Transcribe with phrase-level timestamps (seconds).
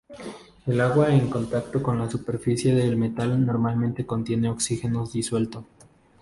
[0.65, 5.63] El agua en contacto con la superficie del metal normalmente contiene oxígeno disuelto.